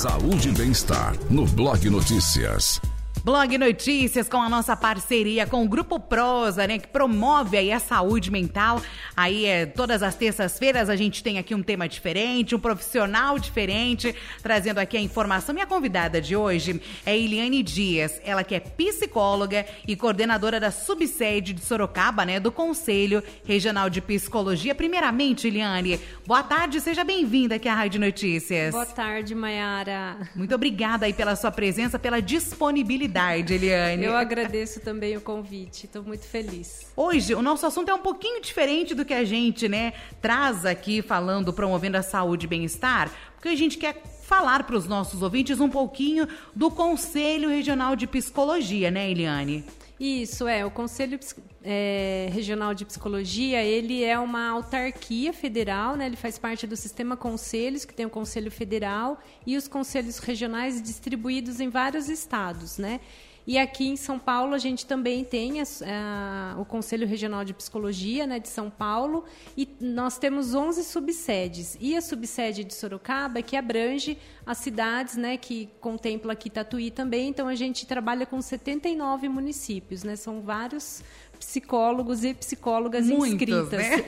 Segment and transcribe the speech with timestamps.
[0.00, 2.80] Saúde e bem-estar no Blog Notícias.
[3.22, 7.78] Blog Notícias com a nossa parceria com o Grupo Prosa, né, que promove aí a
[7.78, 8.80] saúde mental.
[9.14, 14.14] Aí é todas as terças-feiras a gente tem aqui um tema diferente, um profissional diferente,
[14.42, 15.54] trazendo aqui a informação.
[15.54, 21.52] Minha convidada de hoje é Eliane Dias, ela que é psicóloga e coordenadora da subsede
[21.52, 24.74] de Sorocaba, né, do Conselho Regional de Psicologia.
[24.74, 28.72] Primeiramente, Eliane, boa tarde, seja bem-vinda aqui à Rádio Notícias.
[28.72, 30.16] Boa tarde, Mayara.
[30.34, 34.04] Muito obrigada aí pela sua presença, pela disponibilidade oportunidade, Eliane.
[34.04, 36.86] Eu agradeço também o convite, estou muito feliz.
[36.96, 39.92] Hoje, o nosso assunto é um pouquinho diferente do que a gente, né,
[40.22, 44.86] traz aqui falando, promovendo a saúde e bem-estar, porque a gente quer falar para os
[44.86, 49.64] nossos ouvintes um pouquinho do Conselho Regional de Psicologia, né, Eliane?
[50.00, 50.64] Isso, é.
[50.64, 51.20] O Conselho
[51.62, 56.06] é, Regional de Psicologia, ele é uma autarquia federal, né?
[56.06, 60.80] Ele faz parte do sistema conselhos, que tem o Conselho Federal e os conselhos regionais
[60.80, 62.98] distribuídos em vários estados, né?
[63.46, 67.54] E aqui em São Paulo a gente também tem a, a, o Conselho Regional de
[67.54, 69.24] Psicologia né, de São Paulo
[69.56, 71.76] e nós temos 11 subsedes.
[71.80, 77.28] E a subsede de Sorocaba que abrange as cidades né, que contempla aqui Tatuí também.
[77.28, 80.16] Então a gente trabalha com 79 municípios, né?
[80.16, 81.02] São vários
[81.40, 83.70] psicólogos e psicólogas Muitos, inscritas.
[83.70, 84.04] Né?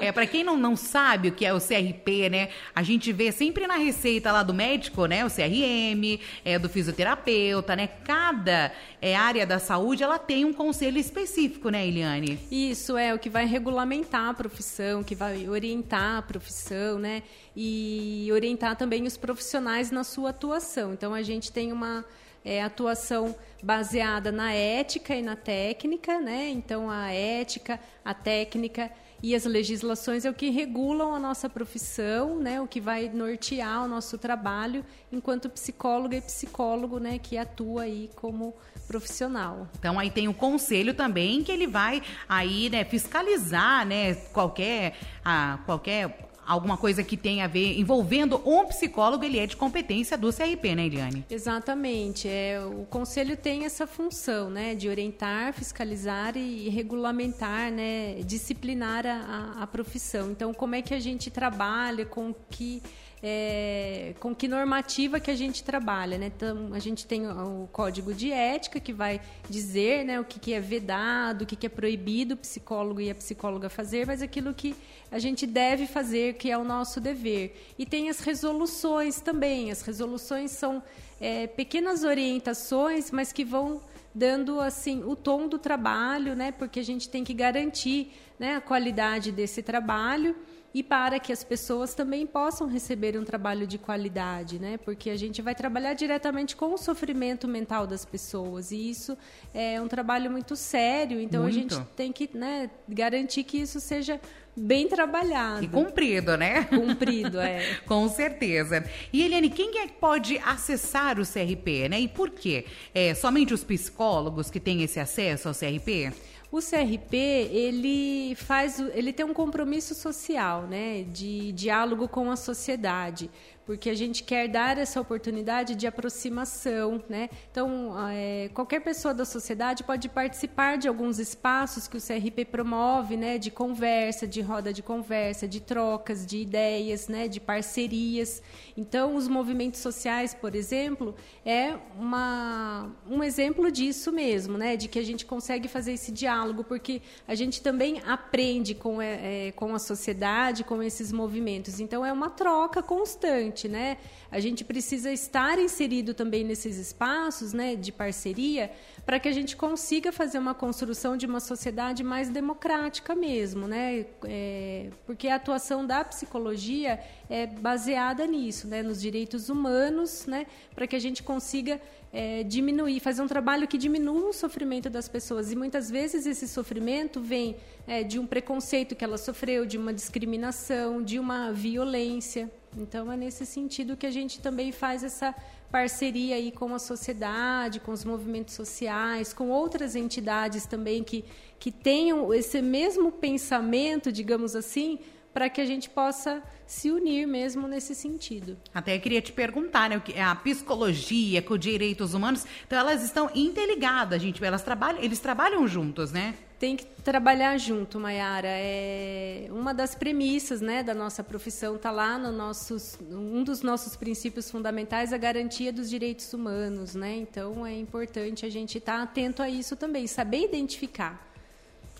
[0.00, 2.50] É, é para quem não, não sabe o que é o CRP, né?
[2.74, 5.24] A gente vê sempre na receita lá do médico, né?
[5.24, 7.86] O CRM, é do fisioterapeuta, né?
[8.04, 12.38] Cada é, área da saúde ela tem um conselho específico, né, Eliane?
[12.50, 17.22] Isso é o que vai regulamentar a profissão, que vai orientar a profissão, né?
[17.56, 20.92] E orientar também os profissionais na sua atuação.
[20.92, 22.04] Então a gente tem uma
[22.44, 26.50] é, atuação baseada na ética e na técnica, né?
[26.50, 28.90] Então a ética, a técnica
[29.22, 32.60] e as legislações é o que regulam a nossa profissão, né?
[32.60, 37.18] O que vai nortear o nosso trabalho enquanto psicóloga e psicólogo, né?
[37.18, 38.54] Que atua aí como
[38.86, 39.66] profissional.
[39.78, 42.84] Então aí tem o conselho também que ele vai aí, né?
[42.84, 44.14] Fiscalizar, né?
[44.32, 44.94] Qualquer,
[45.24, 50.16] a, qualquer alguma coisa que tenha a ver envolvendo um psicólogo, ele é de competência
[50.16, 51.24] do CRP, né, Eliane?
[51.30, 52.28] Exatamente.
[52.28, 59.62] É, o conselho tem essa função, né, de orientar, fiscalizar e regulamentar, né, disciplinar a,
[59.62, 60.30] a profissão.
[60.30, 62.82] Então, como é que a gente trabalha, com que
[63.26, 66.26] é, com que normativa que a gente trabalha, né?
[66.26, 69.18] Então, a gente tem o código de ética que vai
[69.48, 73.10] dizer, né, o que, que é vedado, o que, que é proibido o psicólogo e
[73.10, 74.76] a psicóloga fazer, mas aquilo que
[75.10, 77.58] a gente deve fazer, que é o nosso dever.
[77.78, 79.70] E tem as resoluções também.
[79.70, 80.82] As resoluções são
[81.18, 83.80] é, pequenas orientações, mas que vão
[84.14, 86.52] dando assim o tom do trabalho, né?
[86.52, 90.36] Porque a gente tem que garantir né, a qualidade desse trabalho
[90.74, 94.76] e para que as pessoas também possam receber um trabalho de qualidade, né?
[94.76, 99.16] Porque a gente vai trabalhar diretamente com o sofrimento mental das pessoas e isso
[99.54, 101.20] é um trabalho muito sério.
[101.20, 101.56] Então muito.
[101.56, 104.20] a gente tem que né, garantir que isso seja
[104.56, 105.64] bem trabalhado.
[105.64, 106.64] E cumprido, né?
[106.64, 107.78] Cumprido, é.
[107.86, 108.84] Com certeza.
[109.12, 112.00] E Eliane, quem é que pode acessar o CRP, né?
[112.00, 112.64] E por quê?
[112.94, 116.12] É somente os psicólogos que têm esse acesso ao CRP?
[116.54, 123.28] O CRP, ele faz, ele tem um compromisso social, né, de diálogo com a sociedade
[123.66, 127.30] porque a gente quer dar essa oportunidade de aproximação, né?
[127.50, 133.16] Então, é, qualquer pessoa da sociedade pode participar de alguns espaços que o CRP promove,
[133.16, 133.38] né?
[133.38, 137.26] De conversa, de roda de conversa, de trocas de ideias, né?
[137.26, 138.42] De parcerias.
[138.76, 144.76] Então, os movimentos sociais, por exemplo, é uma, um exemplo disso mesmo, né?
[144.76, 149.48] De que a gente consegue fazer esse diálogo, porque a gente também aprende com, é,
[149.48, 151.78] é com a sociedade, com esses movimentos.
[151.80, 153.98] Então, é uma troca constante né?
[154.30, 158.70] A gente precisa estar inserido também nesses espaços, né, de parceria,
[159.06, 164.06] para que a gente consiga fazer uma construção de uma sociedade mais democrática mesmo, né?
[164.24, 166.98] É, porque a atuação da psicologia
[167.28, 171.80] é baseada nisso, né, nos direitos humanos, né, para que a gente consiga
[172.12, 175.50] é, diminuir, fazer um trabalho que diminua o sofrimento das pessoas.
[175.50, 177.56] E muitas vezes esse sofrimento vem
[177.88, 182.48] é, de um preconceito que ela sofreu, de uma discriminação, de uma violência.
[182.76, 185.34] Então é nesse sentido que a gente também faz essa
[185.72, 191.24] parceria aí com a sociedade, com os movimentos sociais, com outras entidades também que,
[191.58, 195.00] que tenham esse mesmo pensamento, digamos assim,
[195.34, 198.56] para que a gente possa se unir mesmo nesse sentido.
[198.72, 204.42] Até queria te perguntar, né, a psicologia com direitos humanos, então elas estão interligadas, gente,
[204.42, 206.36] elas trabalham, eles trabalham juntos, né?
[206.58, 208.48] Tem que trabalhar junto, Mayara.
[208.48, 213.96] É uma das premissas, né, da nossa profissão está lá no nossos, um dos nossos
[213.96, 217.16] princípios fundamentais, a garantia dos direitos humanos, né?
[217.16, 221.33] Então é importante a gente estar tá atento a isso também, saber identificar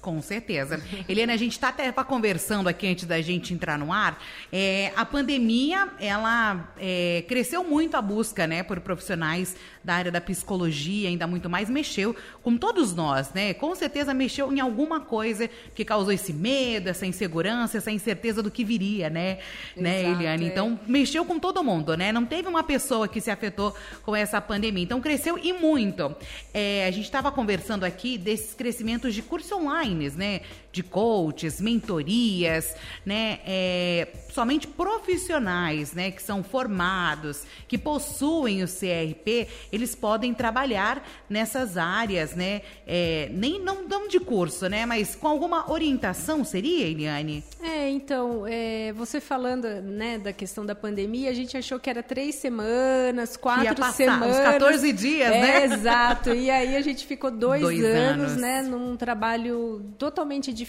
[0.04, 0.82] com certeza.
[1.08, 4.22] Eliana, a gente está até conversando aqui antes da gente entrar no ar.
[4.52, 10.20] É, a pandemia, ela é, cresceu muito a busca, né, por profissionais da área da
[10.20, 13.52] psicologia, ainda muito mais, mexeu com todos nós, né?
[13.52, 18.50] Com certeza mexeu em alguma coisa que causou esse medo, essa insegurança, essa incerteza do
[18.50, 19.38] que viria, né?
[19.76, 20.44] né Exato, né, Eliane?
[20.46, 20.48] É.
[20.48, 22.12] Então, mexeu com todo mundo, né?
[22.12, 24.84] Não teve uma pessoa que se afetou com essa pandemia.
[24.84, 26.14] Então, cresceu e muito.
[26.52, 30.40] É, a gente estava conversando aqui desses crescimentos de curso online, né?
[30.74, 32.74] De coaches, mentorias,
[33.06, 33.38] né?
[33.46, 36.10] É, somente profissionais, né?
[36.10, 42.62] Que são formados, que possuem o CRP, eles podem trabalhar nessas áreas, né?
[42.86, 44.84] É, nem não, não de curso, né?
[44.84, 47.44] Mas com alguma orientação seria, Eliane?
[47.62, 52.02] É, então, é, você falando né, da questão da pandemia, a gente achou que era
[52.02, 54.36] três semanas, quatro passar, semanas.
[54.36, 55.64] Uns 14 dias, é, né?
[55.64, 56.30] Exato.
[56.34, 58.62] E aí a gente ficou dois, dois anos, anos, né?
[58.62, 60.63] Num trabalho totalmente diferente,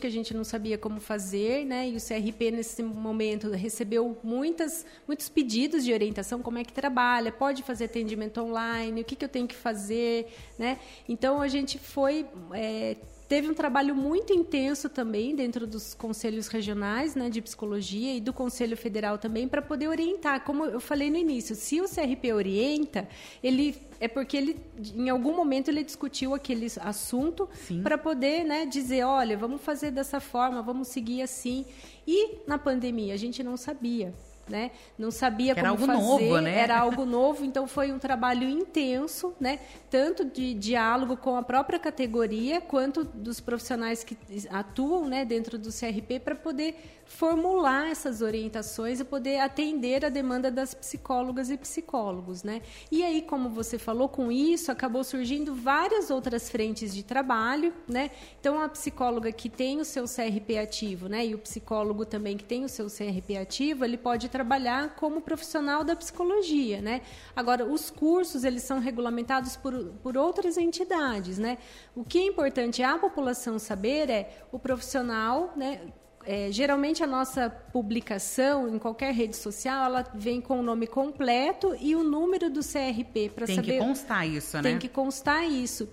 [0.00, 1.88] que a gente não sabia como fazer, né?
[1.88, 7.30] E o CRP, nesse momento, recebeu muitas, muitos pedidos de orientação, como é que trabalha,
[7.30, 10.26] pode fazer atendimento online, o que, que eu tenho que fazer,
[10.58, 10.78] né?
[11.08, 12.96] Então a gente foi é,
[13.28, 18.32] teve um trabalho muito intenso também dentro dos conselhos regionais né, de psicologia e do
[18.32, 20.44] Conselho Federal também para poder orientar.
[20.44, 23.08] Como eu falei no início, se o CRP orienta,
[23.42, 24.56] ele é porque ele
[24.94, 27.48] em algum momento ele discutiu aquele assunto
[27.82, 31.64] para poder né, dizer, olha, vamos fazer dessa forma, vamos seguir assim.
[32.06, 34.12] E na pandemia a gente não sabia
[34.48, 34.70] né?
[34.98, 36.58] Não sabia como algo fazer, novo, né?
[36.58, 39.60] era algo novo, então foi um trabalho intenso, né?
[39.90, 44.16] Tanto de diálogo com a própria categoria quanto dos profissionais que
[44.50, 46.76] atuam, né, dentro do CRP para poder
[47.06, 52.62] formular essas orientações e poder atender a demanda das psicólogas e psicólogos, né?
[52.90, 58.10] E aí, como você falou, com isso acabou surgindo várias outras frentes de trabalho, né?
[58.40, 62.44] Então, a psicóloga que tem o seu CRP ativo, né, e o psicólogo também que
[62.44, 67.02] tem o seu CRP ativo, ele pode trabalhar como profissional da psicologia, né?
[67.36, 69.72] Agora, os cursos, eles são regulamentados por,
[70.02, 71.56] por outras entidades, né?
[71.94, 75.82] O que é importante a população saber é o profissional, né,
[76.26, 81.76] é, geralmente a nossa publicação em qualquer rede social ela vem com o nome completo
[81.80, 83.62] e o número do CRP para saber.
[83.62, 84.62] Tem que constar isso, né?
[84.62, 85.88] Tem que constar isso.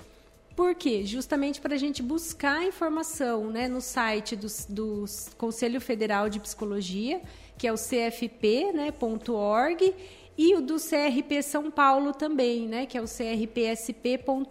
[0.55, 1.05] Por quê?
[1.05, 5.05] Justamente para a gente buscar informação né, no site do, do
[5.37, 7.21] Conselho Federal de Psicologia,
[7.61, 9.93] que é o cfp.org, né,
[10.35, 14.41] e o do CRP São Paulo também, né, que é o crpsp.org,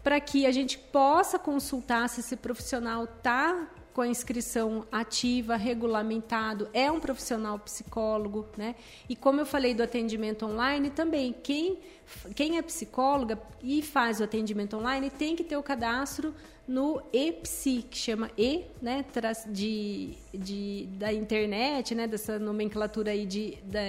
[0.00, 3.68] para que a gente possa consultar se esse profissional está
[4.00, 8.74] com a inscrição ativa, regulamentado, é um profissional psicólogo, né?
[9.10, 11.78] E como eu falei do atendimento online, também quem,
[12.34, 16.34] quem é psicóloga e faz o atendimento online tem que ter o cadastro
[16.66, 19.04] no EPSI, que chama E, né,
[19.50, 23.80] de, de, da internet, né, dessa nomenclatura aí de, da,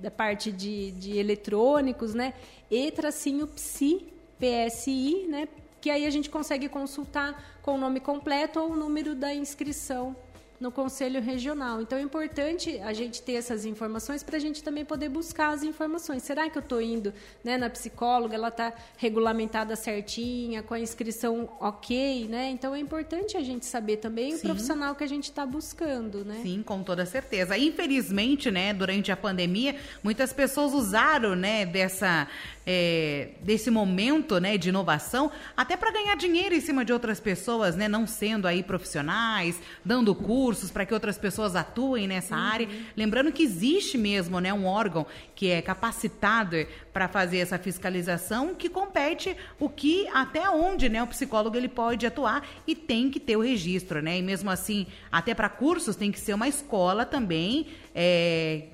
[0.00, 2.32] da parte de, de eletrônicos, né,
[2.70, 5.48] E tracinho PSI, né,
[5.82, 10.16] que aí a gente consegue consultar com o nome completo ou o número da inscrição
[10.62, 11.82] no Conselho Regional.
[11.82, 15.64] Então é importante a gente ter essas informações para a gente também poder buscar as
[15.64, 16.22] informações.
[16.22, 17.12] Será que eu estou indo
[17.42, 22.50] né, na psicóloga, ela está regulamentada certinha, com a inscrição ok, né?
[22.50, 24.36] Então é importante a gente saber também Sim.
[24.36, 26.38] o profissional que a gente está buscando, né?
[26.42, 27.58] Sim, com toda certeza.
[27.58, 32.28] Infelizmente, né, durante a pandemia, muitas pessoas usaram, né, dessa
[32.66, 37.76] é, desse momento né, de inovação, até para ganhar dinheiro em cima de outras pessoas,
[37.76, 42.42] né, não sendo aí profissionais, dando cursos para que outras pessoas atuem nessa uhum.
[42.42, 42.68] área.
[42.96, 48.68] Lembrando que existe mesmo né, um órgão que é capacitado para fazer essa fiscalização, que
[48.68, 53.36] compete o que, até onde né, o psicólogo ele pode atuar e tem que ter
[53.36, 54.00] o registro.
[54.00, 54.18] Né?
[54.18, 57.66] E mesmo assim, até para cursos tem que ser uma escola também.
[57.94, 58.64] É,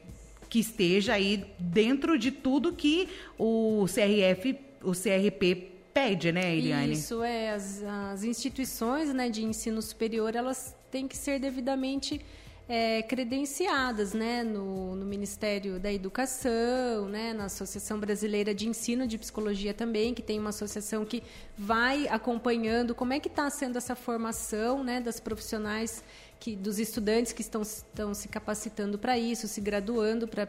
[0.49, 6.93] que esteja aí dentro de tudo que o CRF, o CRP pede, né, Eliane?
[6.93, 7.51] Isso, é.
[7.51, 12.21] As, as instituições né, de ensino superior, elas têm que ser devidamente
[12.69, 19.17] é, credenciadas né, no, no, Ministério da Educação, né, na Associação Brasileira de Ensino de
[19.17, 21.23] Psicologia também, que tem uma associação que
[21.57, 26.05] vai acompanhando como é que está sendo essa formação né, das profissionais
[26.41, 30.49] que, dos estudantes que estão, estão se capacitando para isso, se graduando para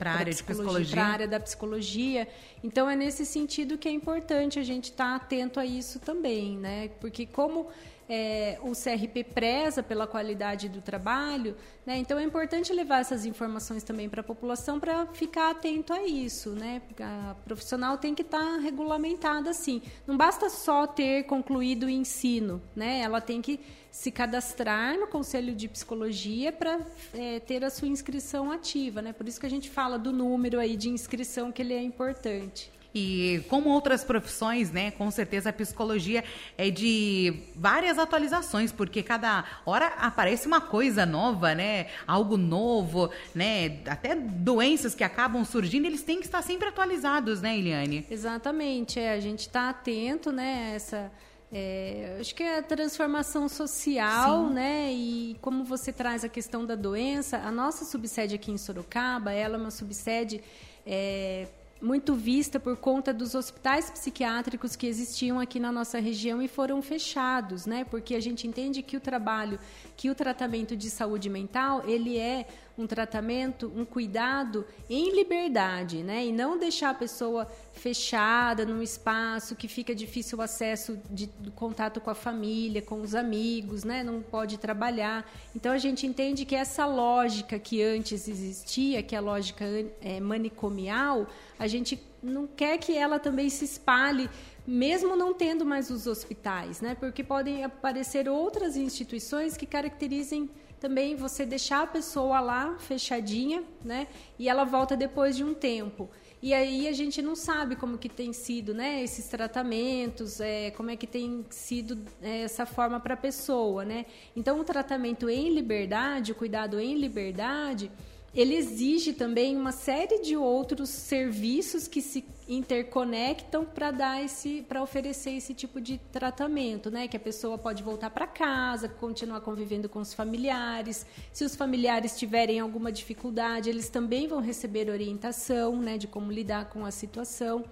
[0.00, 0.94] a área de psicologia.
[0.94, 2.28] Para área da psicologia.
[2.62, 6.56] Então, é nesse sentido que é importante a gente estar tá atento a isso também,
[6.56, 6.88] né?
[7.00, 7.68] Porque como
[8.08, 11.56] é, o CRP preza pela qualidade do trabalho,
[11.86, 11.96] né?
[11.96, 16.50] então é importante levar essas informações também para a população para ficar atento a isso.
[16.50, 16.82] Né?
[17.00, 19.82] A profissional tem que estar tá regulamentada assim.
[20.06, 23.00] Não basta só ter concluído o ensino, né?
[23.00, 26.80] ela tem que se cadastrar no Conselho de Psicologia para
[27.14, 29.00] é, ter a sua inscrição ativa.
[29.00, 29.12] Né?
[29.12, 32.72] Por isso que a gente fala do número aí de inscrição, que ele é importante.
[32.94, 36.22] E como outras profissões, né, com certeza a psicologia
[36.56, 43.80] é de várias atualizações, porque cada hora aparece uma coisa nova, né, algo novo, né,
[43.88, 48.06] até doenças que acabam surgindo, eles têm que estar sempre atualizados, né, Eliane?
[48.08, 51.10] Exatamente, é, a gente está atento, né, essa
[51.56, 54.54] é, acho que é a transformação social, Sim.
[54.54, 54.92] né?
[54.92, 59.54] E como você traz a questão da doença, a nossa subsede aqui em Sorocaba, ela
[59.54, 60.42] é uma subsede
[60.84, 61.46] é,
[61.80, 66.80] muito vista por conta dos hospitais psiquiátricos que existiam aqui na nossa região e foram
[66.80, 67.84] fechados, né?
[67.84, 69.58] Porque a gente entende que o trabalho,
[69.96, 76.26] que o tratamento de saúde mental, ele é um tratamento, um cuidado em liberdade, né?
[76.26, 82.00] E não deixar a pessoa fechada num espaço que fica difícil o acesso de, contato
[82.00, 84.02] com a família, com os amigos, né?
[84.02, 85.28] Não pode trabalhar.
[85.54, 89.64] Então a gente entende que essa lógica que antes existia, que é a lógica
[90.00, 91.28] é, manicomial,
[91.58, 94.28] a gente não quer que ela também se espalhe
[94.66, 96.96] mesmo não tendo mais os hospitais, né?
[96.98, 100.48] Porque podem aparecer outras instituições que caracterizem
[100.84, 104.06] também você deixar a pessoa lá fechadinha, né?
[104.38, 106.10] E ela volta depois de um tempo.
[106.42, 109.02] E aí a gente não sabe como que tem sido, né?
[109.02, 114.04] Esses tratamentos, é, como é que tem sido é, essa forma para a pessoa, né?
[114.36, 117.90] Então o tratamento em liberdade, o cuidado em liberdade
[118.34, 124.82] ele exige também uma série de outros serviços que se interconectam para dar esse para
[124.82, 127.08] oferecer esse tipo de tratamento, né?
[127.08, 131.06] Que a pessoa pode voltar para casa, continuar convivendo com os familiares.
[131.32, 136.68] Se os familiares tiverem alguma dificuldade, eles também vão receber orientação, né, de como lidar
[136.68, 137.64] com a situação.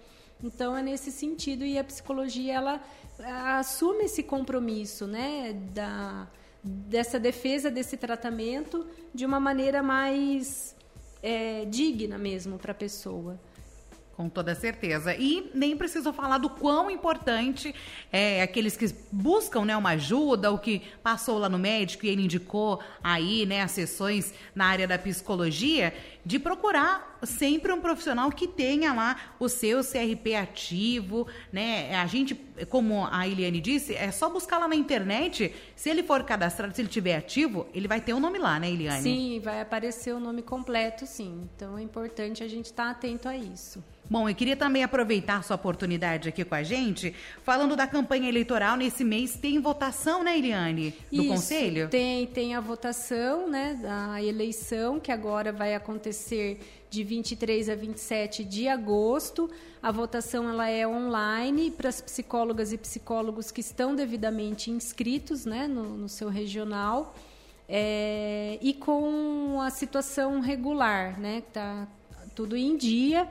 [0.42, 2.80] Então é nesse sentido e a psicologia ela
[3.58, 6.26] assume esse compromisso, né, da
[6.64, 10.76] dessa defesa desse tratamento de uma maneira mais
[11.20, 13.38] é, digna mesmo para a pessoa.
[14.22, 15.16] Com toda certeza.
[15.16, 17.74] E nem preciso falar do quão importante
[18.12, 22.22] é aqueles que buscam né, uma ajuda, o que passou lá no médico e ele
[22.22, 25.92] indicou aí né, as sessões na área da psicologia,
[26.24, 31.94] de procurar sempre um profissional que tenha lá o seu CRP ativo, né?
[31.96, 32.34] A gente,
[32.68, 35.54] como a Eliane disse, é só buscar lá na internet.
[35.76, 38.58] Se ele for cadastrado, se ele tiver ativo, ele vai ter o um nome lá,
[38.58, 39.02] né, Eliane?
[39.02, 41.48] Sim, vai aparecer o nome completo, sim.
[41.54, 43.82] Então é importante a gente estar tá atento a isso.
[44.12, 48.76] Bom, eu queria também aproveitar sua oportunidade aqui com a gente, falando da campanha eleitoral.
[48.76, 50.94] Nesse mês tem votação, né, Eliane?
[51.10, 51.88] Do Isso, Conselho?
[51.88, 56.60] Tem, tem a votação, né, da eleição, que agora vai acontecer
[56.92, 59.50] de 23 a 27 de agosto.
[59.82, 65.66] A votação ela é online para as psicólogas e psicólogos que estão devidamente inscritos né,
[65.66, 67.14] no, no seu regional.
[67.66, 71.38] É, e com a situação regular, né?
[71.38, 71.88] Está
[72.34, 73.26] tudo em dia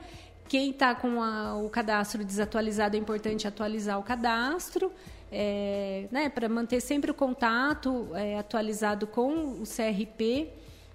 [0.48, 4.92] quem está com a, o cadastro desatualizado é importante atualizar o cadastro,
[5.30, 10.50] é, né, para manter sempre o contato é, atualizado com o CRP.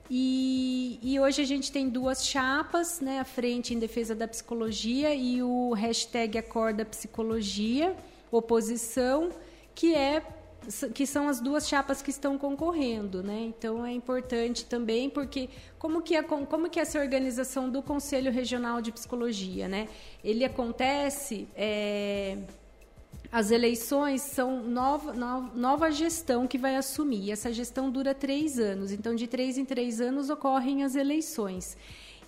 [0.10, 5.14] E, e, hoje a gente tem duas chapas, né, a frente em defesa da psicologia
[5.14, 7.96] e o hashtag Acorda Psicologia,
[8.32, 9.32] oposição,
[9.76, 10.24] que é
[10.94, 13.40] que são as duas chapas que estão concorrendo, né?
[13.42, 15.50] Então é importante também porque
[15.80, 19.88] como que, a, como que é essa organização do Conselho Regional de Psicologia, né?
[20.24, 22.38] Ele acontece é,
[23.32, 27.32] as eleições são nova, nova, nova gestão que vai assumir.
[27.32, 28.92] Essa gestão dura três anos.
[28.92, 31.78] Então, de três em três anos ocorrem as eleições.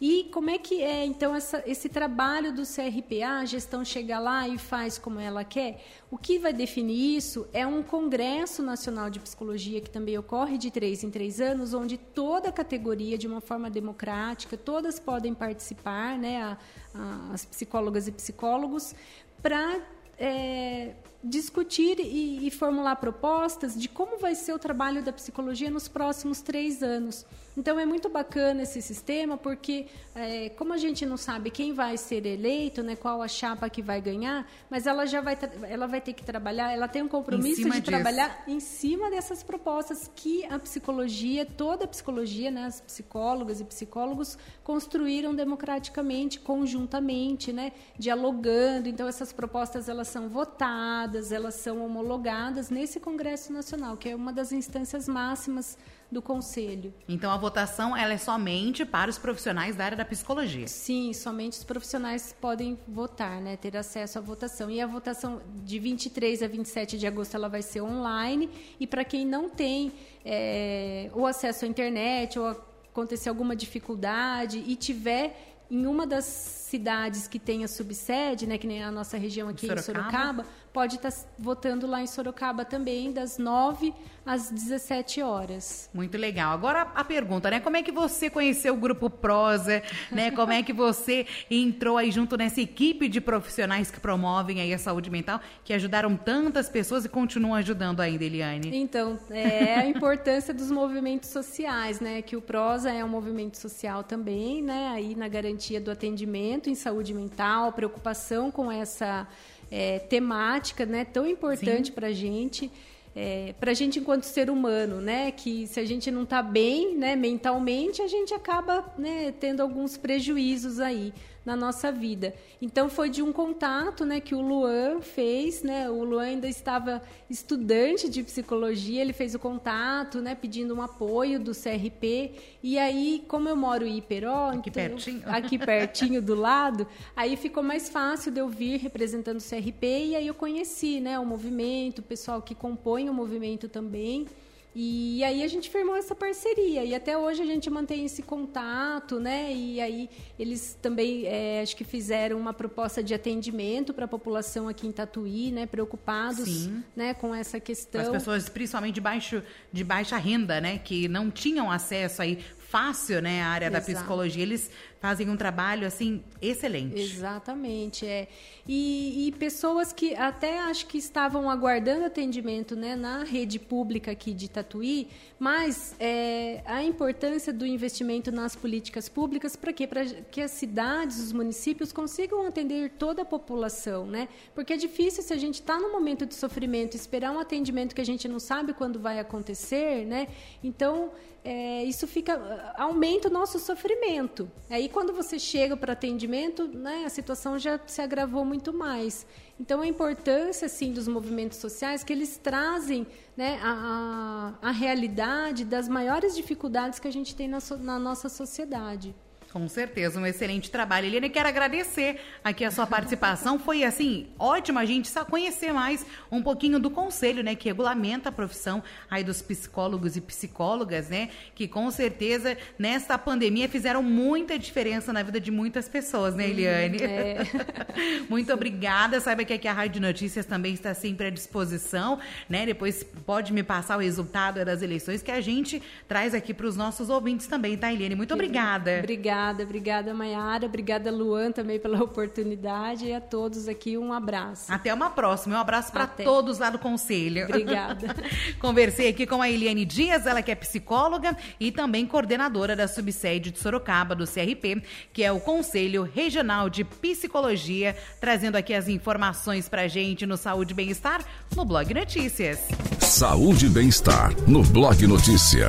[0.02, 4.48] E como é que é, então, essa, esse trabalho do CRPA, a gestão chega lá
[4.48, 5.84] e faz como ela quer?
[6.10, 10.72] O que vai definir isso é um Congresso Nacional de Psicologia, que também ocorre de
[10.72, 16.18] três em três anos, onde toda a categoria, de uma forma democrática, todas podem participar,
[16.18, 16.58] né, a,
[16.94, 18.96] a, as psicólogas e psicólogos,
[19.42, 19.82] para
[20.20, 20.92] é,
[21.24, 26.42] discutir e, e, formular propostas de como vai ser o trabalho da psicologia nos próximos
[26.42, 27.26] três anos.
[27.58, 31.98] Então é muito bacana esse sistema porque é, como a gente não sabe quem vai
[31.98, 36.00] ser eleito, né, qual a chapa que vai ganhar, mas ela já vai ela vai
[36.00, 37.84] ter que trabalhar, ela tem um compromisso de disso.
[37.84, 43.66] trabalhar em cima dessas propostas que a psicologia, toda a psicologia, né, as psicólogas e
[43.66, 48.88] psicólogos construíram democraticamente, conjuntamente, né, dialogando.
[48.88, 54.34] Então essas propostas elas são votadas, elas são homologadas nesse Congresso Nacional, que é uma
[54.34, 55.78] das instâncias máximas
[56.12, 56.94] do conselho.
[57.08, 60.68] Então a votação ela é somente para os profissionais da área da psicologia.
[60.68, 64.72] Sim, somente os profissionais podem votar, né, ter acesso à votação.
[64.72, 68.50] E a votação de 23 a 27 de agosto ela vai ser online
[68.80, 69.92] e para quem não tem
[70.26, 72.48] é, o acesso à internet ou
[72.92, 78.68] acontecer alguma dificuldade e tiver em uma das cidades que tem a subsede, né, que
[78.68, 79.82] nem a nossa região aqui Sorocaba.
[79.82, 83.94] em Sorocaba, pode estar tá votando lá em Sorocaba também, das 9
[84.26, 85.90] às 17 horas.
[85.94, 86.54] Muito legal.
[86.54, 87.60] Agora a pergunta, né?
[87.60, 90.30] Como é que você conheceu o Grupo Prosa, né?
[90.32, 94.78] Como é que você entrou aí junto nessa equipe de profissionais que promovem aí a
[94.78, 98.70] saúde mental, que ajudaram tantas pessoas e continuam ajudando ainda, Eliane?
[98.76, 102.22] Então, é a importância dos movimentos sociais, né?
[102.22, 104.90] Que o Prosa é um movimento social também, né?
[104.94, 109.28] Aí na garantia do atendimento em saúde mental, preocupação com essa
[109.72, 112.72] é, temática, né, tão importante para a gente,
[113.16, 116.96] é, para a gente enquanto ser humano, né, que se a gente não está bem,
[116.96, 121.14] né, mentalmente, a gente acaba né, tendo alguns prejuízos aí
[121.46, 122.34] na nossa vida.
[122.62, 125.90] Então foi de um contato, né, que o Luan fez, né?
[125.90, 131.40] O Luan ainda estava estudante de psicologia, ele fez o contato, né, pedindo um apoio
[131.40, 132.32] do CRP.
[132.62, 137.36] E aí, como eu moro em Iperó, aqui então, pertinho, aqui pertinho do lado, aí
[137.36, 141.26] ficou mais fácil de eu vir representando o CRP e aí eu conheci, né, o
[141.26, 144.28] movimento, o pessoal que compõe o movimento também.
[144.76, 149.20] E aí a gente firmou essa parceria e até hoje a gente mantém esse contato,
[149.20, 149.52] né?
[149.52, 154.68] E aí eles também é, acho que fizeram uma proposta de atendimento para a população
[154.68, 155.66] aqui em Tatuí, né?
[155.66, 156.84] Preocupados, Sim.
[156.96, 157.16] né?
[157.16, 158.02] Com essa questão.
[158.02, 160.78] As pessoas, principalmente de baixo, de baixa renda, né?
[160.78, 163.88] Que não tinham acesso aí fácil, né, a área Exato.
[163.88, 164.44] da psicologia.
[164.44, 167.00] Eles fazem um trabalho assim excelente.
[167.00, 168.28] Exatamente, é.
[168.68, 174.34] E, e, pessoas que até acho que estavam aguardando atendimento, né, na rede pública aqui
[174.34, 175.08] de Tatuí,
[175.40, 179.88] mas é, a importância do investimento nas políticas públicas para quê?
[179.88, 184.28] Para que as cidades, os municípios consigam atender toda a população, né?
[184.54, 188.02] Porque é difícil se a gente está no momento de sofrimento esperar um atendimento que
[188.02, 190.28] a gente não sabe quando vai acontecer, né?
[190.64, 191.12] Então
[191.44, 194.50] é, isso fica aumenta o nosso sofrimento.
[194.70, 199.26] Aí quando você chega para atendimento, né, a situação já se agravou muito mais.
[199.60, 205.66] Então, a importância assim, dos movimentos sociais que eles trazem né, a, a, a realidade
[205.66, 209.14] das maiores dificuldades que a gente tem na, so, na nossa sociedade.
[209.52, 211.08] Com certeza, um excelente trabalho.
[211.08, 213.58] Eliane, quero agradecer aqui a sua participação.
[213.58, 218.30] Foi, assim, ótimo a gente só conhecer mais um pouquinho do conselho, né, que regulamenta
[218.30, 224.58] a profissão aí dos psicólogos e psicólogas, né, que com certeza nesta pandemia fizeram muita
[224.60, 227.02] diferença na vida de muitas pessoas, né, Eliane?
[227.02, 227.38] É.
[228.30, 229.20] Muito obrigada.
[229.20, 232.68] Saiba que aqui a Rádio Notícias também está sempre à disposição, né?
[232.68, 236.78] Depois pode me passar o resultado das eleições que a gente traz aqui para os
[236.78, 238.14] nossos ouvintes também, tá, Eliane?
[238.14, 239.00] Muito obrigada.
[239.00, 240.66] Obrigada Obrigada, obrigada, Mayara.
[240.66, 243.06] Obrigada, Luan, também pela oportunidade.
[243.06, 244.72] E a todos aqui, um abraço.
[244.72, 245.56] Até uma próxima.
[245.56, 247.46] Um abraço para todos lá do Conselho.
[247.46, 248.16] Obrigada.
[248.60, 253.52] Conversei aqui com a Eliane Dias, ela que é psicóloga e também coordenadora da subsede
[253.52, 259.70] de Sorocaba, do CRP, que é o Conselho Regional de Psicologia, trazendo aqui as informações
[259.70, 261.24] para gente no Saúde e Bem-Estar
[261.56, 262.60] no Blog Notícias.
[263.00, 265.68] Saúde e Bem-Estar no Blog Notícias.